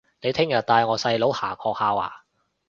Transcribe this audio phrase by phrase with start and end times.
[0.21, 2.11] 你聽日帶我細佬行學校吖